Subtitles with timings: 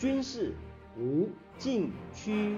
[0.00, 0.54] 军事
[0.96, 1.28] 无
[1.58, 2.56] 禁区。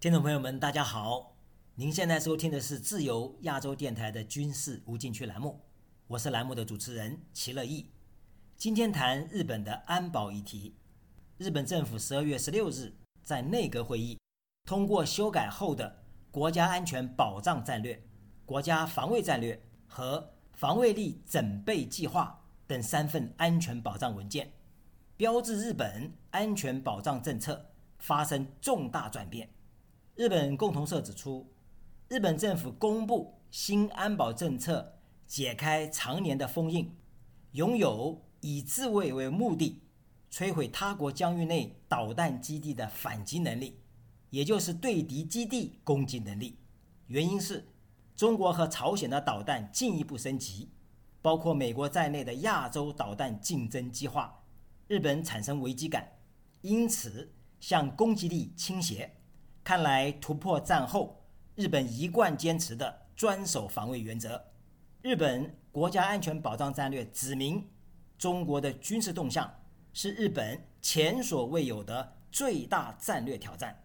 [0.00, 1.36] 听众朋友们，大家好！
[1.76, 5.60] 您现在收听的是自由亚洲电台的军事无禁区栏目，
[6.08, 7.92] 我是栏目的主持人齐乐意。
[8.56, 10.74] 今天谈日本的安保议题。
[11.38, 14.18] 日本政府十二月十六日在内阁会议。
[14.64, 16.05] 通过修改后的
[16.36, 17.98] 国家安全保障战略、
[18.44, 24.52] 国家防卫战略和防卫力整备计划等三份安全保障文件，
[25.16, 29.48] 标志日本安全保障政策发生重大转变。
[30.14, 31.50] 日本共同社指出，
[32.08, 36.94] 日本政府公布新安保政策，解开常年的封印，
[37.52, 39.80] 拥有以自卫为目的
[40.30, 43.80] 摧毁他国疆域内导弹基地的反击能力。
[44.30, 46.58] 也就是对敌基地攻击能力，
[47.06, 47.66] 原因是
[48.14, 50.70] 中国和朝鲜的导弹进一步升级，
[51.22, 54.42] 包括美国在内的亚洲导弹竞争激化，
[54.88, 56.08] 日本产生危机感，
[56.62, 59.12] 因此向攻击力倾斜。
[59.62, 61.24] 看来突破战后
[61.54, 64.44] 日本一贯坚持的专守防卫原则。
[65.02, 67.68] 日本国家安全保障战略指明，
[68.18, 69.52] 中国的军事动向
[69.92, 73.76] 是日本前所未有的最大战略挑战。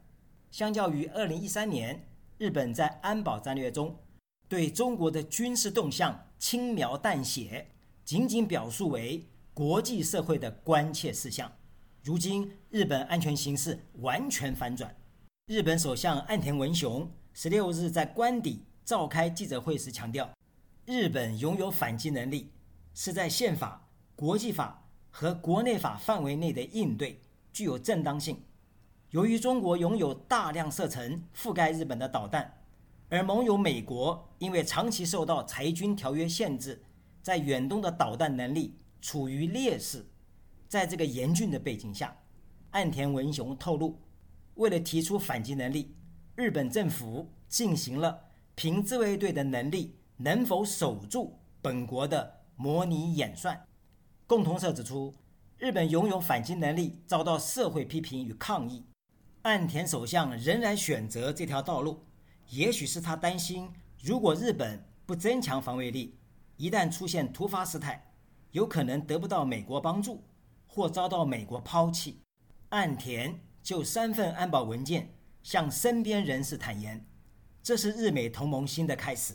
[0.52, 2.06] 相较于二零一三年，
[2.38, 3.98] 日本在安保战略中
[4.50, 7.72] 对中国的军事动向轻描淡写，
[8.04, 11.50] 仅仅表述为国际社会的关切事项。
[12.04, 14.94] 如今，日本安全形势完全反转。
[15.46, 20.30] 日本首相岸田文雄十六日在官邸召开记者会时强调，
[20.86, 22.52] 日本拥有反击能力，
[22.94, 27.22] 是在宪法、国际法和国内法范围内的应对
[27.54, 28.38] 具有正当性。
[29.12, 32.64] 由于中国拥有大量射程覆盖日本的导弹，
[33.10, 36.82] 而盟友美国因为长期受到裁军条约限制，
[37.22, 40.06] 在远东的导弹能力处于劣势。
[40.70, 42.16] 在这个严峻的背景下，
[42.70, 44.00] 岸田文雄透露，
[44.56, 45.94] 为了提出反击能力，
[46.36, 48.18] 日本政府进行了
[48.56, 53.68] 凭自卫队的能力能否守住本国的模拟演算。
[54.26, 55.14] 共同社指出，
[55.58, 58.86] 日本拥有反击能力遭到社会批评与抗议。
[59.44, 62.06] 岸田首相仍然选择这条道路，
[62.50, 63.68] 也许是他担心，
[64.00, 66.16] 如果日本不增强防卫力，
[66.58, 68.14] 一旦出现突发事态，
[68.52, 70.24] 有可能得不到美国帮助，
[70.68, 72.22] 或遭到美国抛弃。
[72.70, 77.04] 岸田就三份安保文件向身边人士坦言，
[77.64, 79.34] 这是日美同盟新的开始。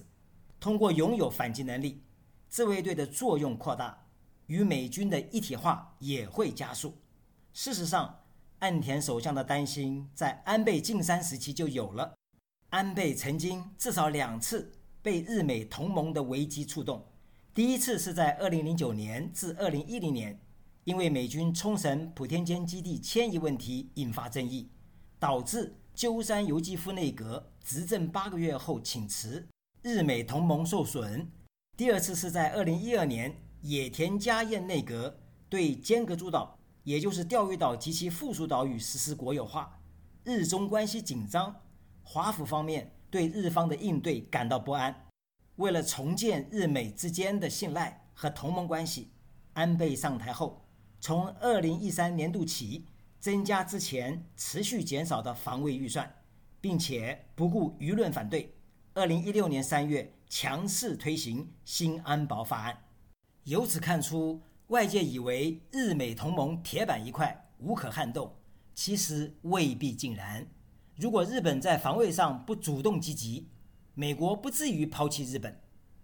[0.61, 2.05] 通过拥有反击能力，
[2.49, 4.06] 自卫队的作用扩大，
[4.47, 6.97] 与美军的一体化也会加速。
[7.53, 8.21] 事实上。
[8.61, 12.15] 岸田首相的担心在安倍晋三时期就有了。
[12.71, 14.72] 安倍曾经至少两次
[15.03, 17.05] 被日美同盟的危机触动。
[17.53, 20.41] 第一次是在2009年至2010年，
[20.84, 24.71] 因为美军冲绳普天间基地迁移问题引发争议，
[25.19, 29.47] 导致鸠山由纪夫内阁执政八个月后请辞，
[29.83, 31.31] 日美同盟受损。
[31.77, 35.19] 第二次是在2012年野田佳彦内阁
[35.49, 36.56] 对尖阁诸岛。
[36.86, 39.80] 也就是钓鱼岛及其附属岛屿实施国有化，
[40.22, 41.62] 日中关系紧张，
[42.04, 45.08] 华府方面对日方的应对感到不安。
[45.56, 49.10] 为了重建日美之间的信赖和同盟关系，
[49.54, 50.64] 安倍上台后，
[51.00, 52.86] 从二零一三年度起
[53.19, 56.08] 增加之前持续减少的防卫预算，
[56.60, 58.54] 并且不顾舆论反对，
[58.94, 62.84] 二零一六年三月强势推行新安保法案。
[63.42, 64.41] 由此看出。
[64.69, 68.34] 外界以为日美同盟铁板一块，无可撼动，
[68.75, 70.44] 其实未必尽然。
[70.97, 73.49] 如果日本在防卫上不主动积极，
[73.94, 75.60] 美国不至于抛弃日本，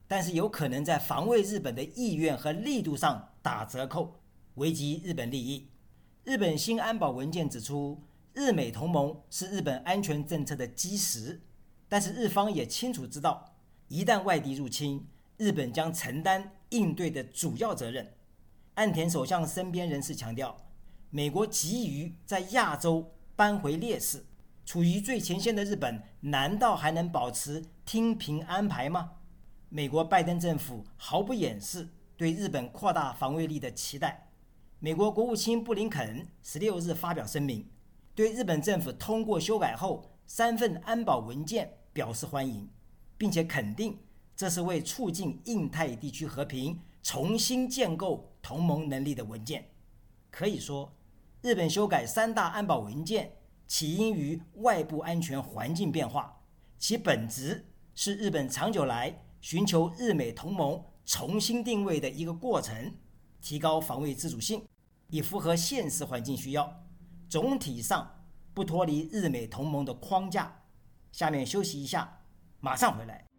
[0.07, 4.21] 但是有可能在防卫日本的意愿和力度上打折扣，
[4.55, 5.69] 危及日本利益。
[6.23, 8.01] 日本新安保文件指出，
[8.33, 11.43] 日美同盟是日本安全政策的基石，
[11.89, 13.57] 但是日方也清楚知道，
[13.89, 15.05] 一旦外敌入侵，
[15.37, 18.15] 日本将承担应对的主要责任。
[18.83, 20.57] 岸田首相身边人士强调，
[21.09, 24.27] 美国急于在亚洲扳回劣势，
[24.65, 29.13] 处于最前线的日本难道还能保持听凭安排吗？
[29.69, 34.33] 美国拜登政府毫不掩饰对日本扩大防卫力的期待。
[34.81, 37.65] 美国国务卿布林肯十六日发表声明，
[38.17, 42.69] 对日本政府通过修改后三份安保文件表示欢迎，
[43.17, 43.97] 并且肯定
[44.35, 46.81] 这是为促进印太地区和平。
[47.05, 49.71] 重新建构同盟能力的文件，
[50.31, 50.93] 可以说，
[51.41, 53.33] 日本修改三大安保文件
[53.67, 56.43] 起因于外部安全环境变化，
[56.79, 62.95] 其本质是日本长久来寻求日美同盟重新定位的一个过程，
[63.41, 64.65] 提高防卫自主性，
[65.09, 66.85] 以符合现实环境需要。
[67.29, 70.61] 总体上不脱离日美同盟的框架。
[71.13, 72.21] 下面休息一下，
[72.61, 73.32] 马上回来。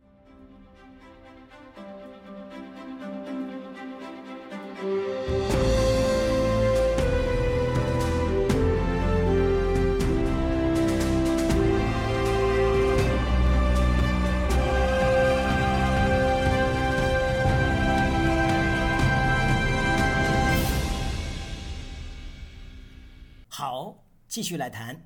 [23.47, 23.95] 好，
[24.27, 25.01] 继续来谈。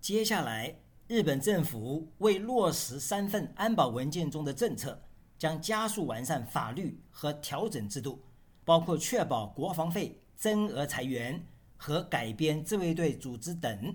[0.00, 0.74] 接下来，
[1.06, 4.98] 日本政府为落实三份安保文件中的政策，
[5.36, 8.22] 将加速完善法律和调整制度，
[8.68, 11.42] 包括确保国防费增额裁员
[11.74, 13.94] 和改编自卫队组织等。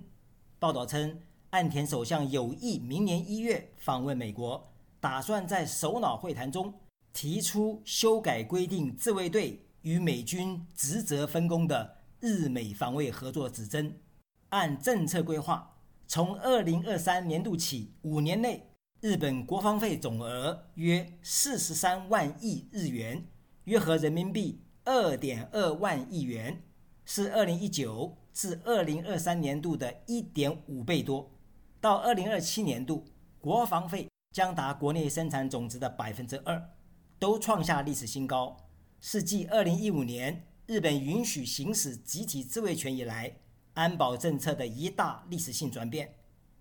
[0.58, 1.22] 报道称，
[1.52, 6.74] 岸田首相有意明年一月访问美国，打算在首脑会谈中
[7.14, 14.02] 提出修改规定自卫队与美军职责分工的日美防卫合作指针。
[14.50, 15.78] 按政策规划，
[16.08, 18.68] 从二零二三年度起五年内，
[19.02, 23.24] 日本国防费总额约四十三万亿日元，
[23.66, 26.62] 约合人民币二点二万亿元，
[27.06, 31.32] 是二零一九至二零二三年度的一点五倍多。
[31.80, 33.06] 到二零二七年度，
[33.40, 36.72] 国防费将达国内生产总值的百分之二，
[37.18, 38.58] 都创下历史新高，
[39.00, 43.38] 是继二零一五年日本允许行使集体自卫权以来。
[43.76, 46.14] 安保政策的一大历史性转变，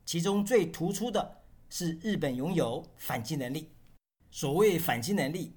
[0.06, 3.68] 其中最突出的是日本拥有反击能力。
[4.30, 5.52] 所谓反击能力，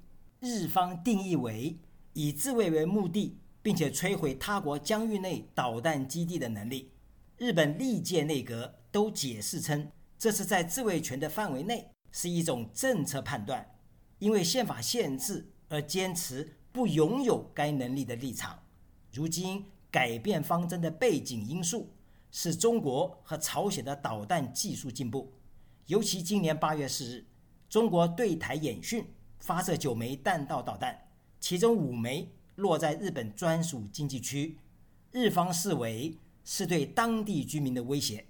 [0.45, 1.77] 日方定义为
[2.13, 6.91] 以自卫为目的，并且摧毁他国疆域内导弹基地的能力。
[7.37, 13.67] 日本历届内阁都解释称，这是在自卫权的范围内，是一种政策判断，
[14.19, 18.59] 因为宪法限制而坚持不拥有该能力的立场。
[19.11, 19.65] 如今。
[19.91, 21.89] 改变方针的背景因素
[22.29, 25.31] 是中国和朝鲜的导弹技术进步，
[25.85, 27.25] 尤其今年八月四日，
[27.69, 29.05] 中国对台演训
[29.45, 31.07] 发射九枚弹道导弹，
[31.39, 34.57] 其中五枚落在日本专属经济区，
[35.11, 38.25] 日方视为是对当地居民的威胁。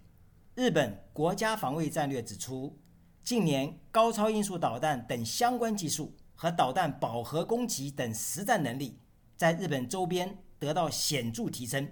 [0.55, 2.77] 日本国家防卫战略指出，
[3.23, 8.99] 近年高超音速导弹等相关技术和导弹饱和攻击等实战能力
[9.37, 10.37] 在日本周边。
[10.57, 11.87] 得到显著提升，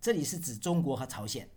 [0.00, 1.48] 这里是指中国和朝鲜。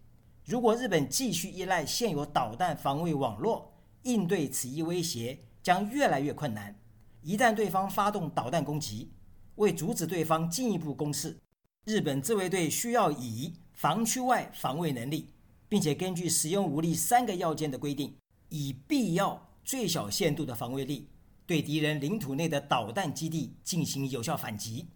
[0.46, 3.74] 如果日本继续依赖现有导弹防卫网络
[4.04, 6.78] 应对此一威胁，将越来越困难。
[7.22, 9.12] 一旦对方发动导弹攻击，
[9.56, 11.38] 为阻止对方进一步攻势，
[11.86, 15.28] 日本自卫队需要以防区外防卫能力，
[15.70, 18.16] 并且根据使用武力三个要件的规定，
[18.50, 21.10] 以必要最小限度的防卫力，
[21.46, 24.88] 对敌人领土内的导弹基地进行有效反击。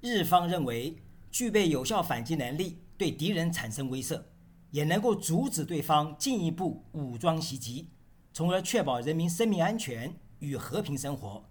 [0.00, 0.96] 日方认为，
[1.30, 4.22] 具备有效反击能力，对敌人产生威慑，
[4.70, 7.90] 也能够阻止对方进一步武装袭击，
[8.32, 11.44] 从而确保人民生命安全与和平生活。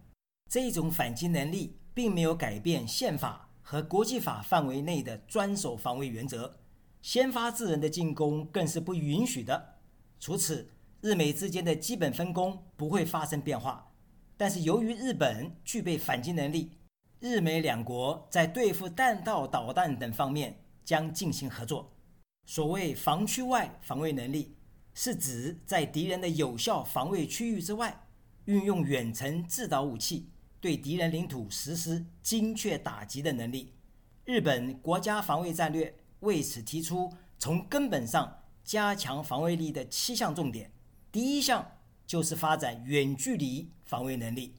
[0.54, 6.60] 这种反击能力并没有改变宪法和国际法范围内的专守防卫原则，
[7.02, 9.80] 先发制人的进攻更是不允许的。
[10.20, 10.70] 除此，
[11.02, 13.92] 日美之间的基本分工不会发生变化，
[14.38, 16.78] 但是由于日本具备反击能力。
[17.20, 21.92] 日美两国在对付弹道导弹等方面将进行合作。
[22.46, 24.56] 所谓防区外防卫能力，
[24.94, 28.06] 是指在敌人的有效防卫区域之外，
[28.46, 30.30] 运用远程制导武器
[30.64, 33.74] 对敌人领土实施精确打击的能力。
[34.24, 40.72] 日本国家防卫战略为此提出从根本上加强防卫力的七项重点，
[41.12, 41.70] 第一项
[42.08, 44.56] 就是发展远距离防卫能力。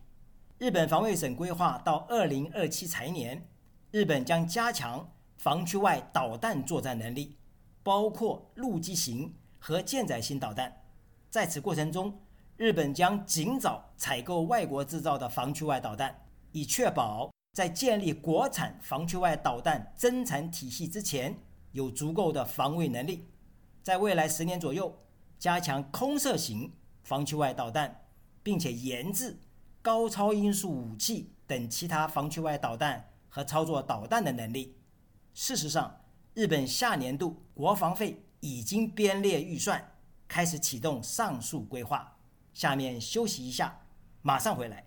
[0.59, 3.49] 日本防卫省规划到二零二七财年，
[3.91, 7.39] 日本将加强防区外导弹作战能力，
[7.83, 10.83] 包括陆基型和舰载型导弹。
[11.31, 12.21] 在此过程中，
[12.57, 21.37] 日本将尽早采购外国制造的防区外导弹，以确保在建立国产防区外导弹增产体系之前，
[21.73, 23.27] 有足够的防卫能力。
[23.83, 24.97] 在未来十年左右，
[25.39, 28.05] 加强空射型防区外导弹，
[28.43, 29.39] 并且研制。
[29.83, 34.75] 高超音速武器等其他防区外导弹和操作导弹的能力。
[35.35, 36.01] 事实上，
[36.33, 39.93] 日本下年度国防费已经编列预算，
[40.27, 42.17] 开始启动上述规划。
[42.55, 43.77] 下面休息一下
[44.23, 44.85] 马上回来。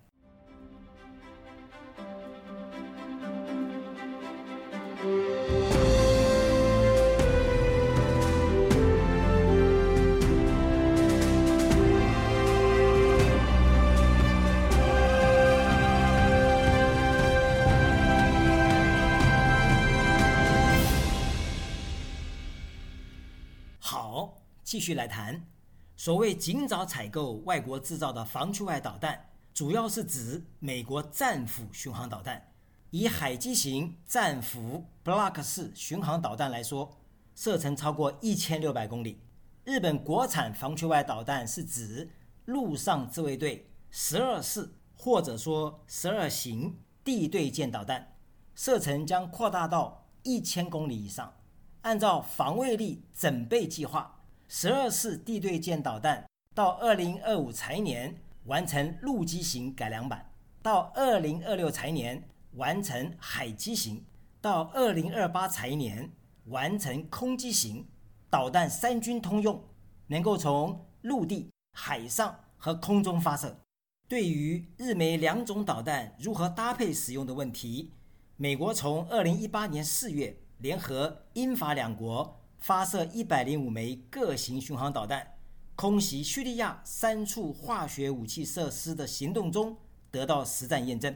[23.80, 25.57] 好继续来谈。
[26.00, 29.20] 所谓尽早采购外国制造的防区外导弹，
[29.52, 32.54] 主要是指美国战斧巡航导弹。
[32.92, 36.96] 以海基型战斧 Block 式巡航导弹来说，
[37.34, 39.20] 射程超过一千六百公里。
[39.64, 42.08] 日本国产防区外导弹是指
[42.46, 48.16] 陆上自卫队十二式或者说十二型地对舰导弹，
[48.54, 51.34] 射程将扩大到一千公里以上。
[51.82, 54.17] 按照防卫力整备计划，
[54.48, 56.26] 十二式地对舰导弹
[56.56, 62.24] 到二零二五财年完成陆基型改良版，到二零二六财年。
[62.54, 64.04] 完成海基型，
[64.42, 66.10] 到二零二八财年
[66.46, 67.88] 完成空基型
[68.32, 69.64] 导弹三军通用，
[70.08, 73.60] 能够从陆地、海上和空中发射。
[74.08, 77.94] 对于日美两种导弹如何搭配使用的问题，
[78.38, 85.36] 美国从二零一八年四月联合英法两国发射一百零五枚各型巡航导弹，
[85.76, 89.78] 空袭叙利亚三处化学武器设施的行动中
[90.12, 91.16] 得到实战验证。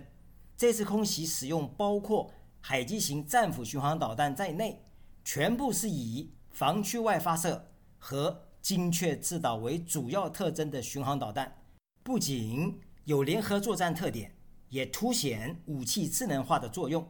[0.55, 4.83] 这次空袭使用包括海基型战斧巡航导弹在内，
[5.25, 7.67] 全部是以防区外发射
[7.98, 11.57] 和精确制导为主要特征的巡航导弹，
[12.03, 14.36] 不仅有联合作战特点，
[14.69, 17.10] 也凸显武器智能化的作用。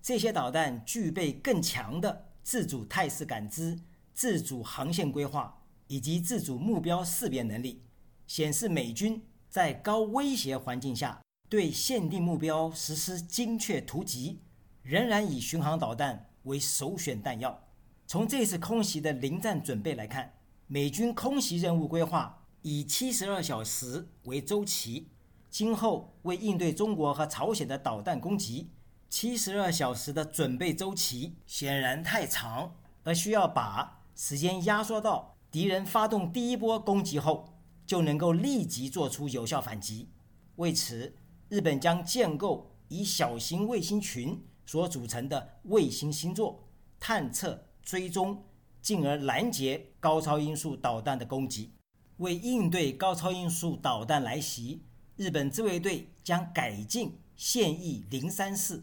[0.00, 3.78] 这些导弹具备更强的自主态势感知、
[4.12, 7.82] 自主航线规划以及自主目标识别能力，
[8.26, 11.20] 显示美军在高威胁环境下。
[11.48, 14.40] 对限定目标实施精确突击，
[14.80, 17.68] 仍然以巡航导弹为首选弹药。
[18.06, 20.32] 从这次空袭的临战准备来看，
[20.66, 25.10] 美军空袭任务规划以七十二小时为周期，
[25.50, 28.70] 今后为应对中国和朝鲜的导弹攻击，
[29.12, 37.52] 七十二小时的准备周期显然太长，而需要把时间压缩到敌人发动第一波攻击后，
[37.86, 40.08] 就能够立即做出有效反击。
[40.56, 41.14] 为此，
[41.50, 46.66] 日本将建构以小型卫星群所组成的卫星星座，
[46.98, 48.42] 探测、追踪，
[48.80, 51.74] 进而拦截高超音速导弹的攻击。
[52.16, 58.82] 为应对高超音速导弹来袭，日本自卫队将改进现役零三式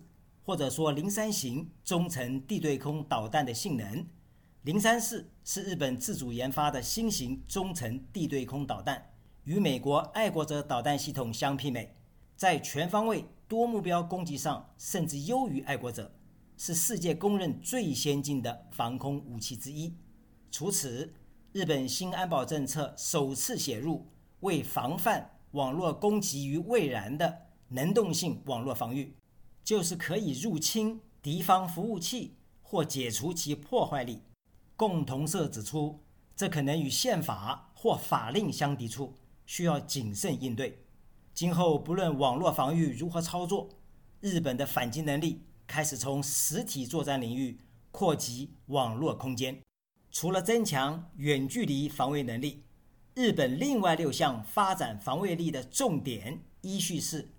[0.50, 4.04] 或者说零三型中程地对空导弹的性能。
[4.64, 9.12] 零三式是日本自主研发的新型中程地对空导弹，
[9.44, 11.96] 与美国爱国者导弹系统相媲美。
[12.36, 16.12] 在全方位多目标攻击上，甚至优于爱国者，
[16.58, 19.94] 是世界公认最先进的防空武器之一。
[20.50, 21.14] 除此，
[21.52, 24.08] 日本新安保政策首次写入
[24.40, 27.38] 为防范网络攻击于未然的
[27.68, 29.14] 能动性网络防御，
[29.70, 32.34] 就是可以入侵敌方服务器
[32.64, 34.24] 或解除其破坏力。
[34.76, 36.00] 共同社指出，
[36.36, 39.14] 这可能与宪法或法令相抵触，
[39.46, 40.80] 需要谨慎应对。
[41.36, 43.70] 今后不论网络防御如何操作，
[44.22, 47.60] 日本的反击能力开始从实体作战领域
[47.92, 49.62] 扩及网络空间。
[50.10, 52.64] 除了增强远距离防卫能力，
[53.14, 57.30] 日本另外六项发展防卫力的重点依序是：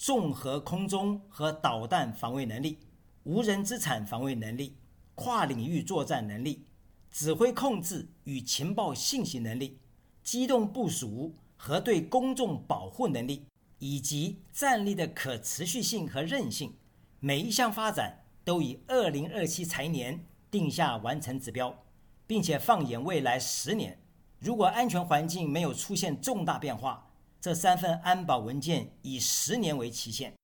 [0.00, 2.78] 综合空中和导弹防卫能力、
[3.24, 4.78] 无人资产防卫能力、
[5.14, 6.64] 跨领域作战能力、
[7.10, 9.78] 指挥控制与情报信息能力、
[10.22, 13.44] 机动部署和对公众保护能力。
[13.82, 16.74] 以及战力的可持续性和韧性，
[17.18, 21.74] 每一项发展都以二零二七财年定下完成指标，
[22.26, 23.98] 并且放眼未来十年，
[24.38, 27.09] 如果安全环境没有出现重大变化，
[27.40, 30.34] 这三份安保文件以十年为期限。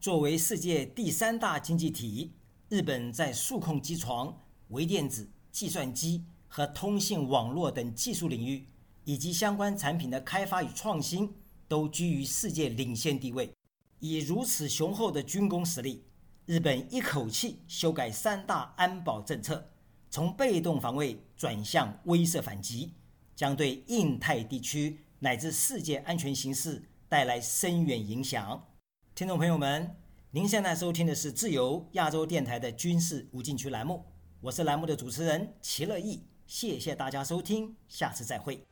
[0.00, 2.32] 作为世界第三大经济体，
[2.70, 4.34] 日本在数控机床、
[4.68, 8.66] 微电子、计算机和通信网络等技术领域，
[9.04, 11.32] 以及相关产品的开发与创新。
[11.68, 13.52] 都居于世界领先地位，
[13.98, 16.04] 以如此雄厚的军工实力，
[16.44, 19.68] 日本一口气修改三大安保政策，
[20.08, 22.92] 从被动防卫转向威慑反击，
[23.34, 28.64] 将对印太地区乃至世界安全形势带来深远影响。
[29.12, 29.96] 听众朋友们，
[30.30, 34.04] 您现在收听的是自由亚洲电台的军事无禁区栏目，
[34.40, 38.64] 我是栏目的主持人齐乐意，谢谢大家收听，下次再会。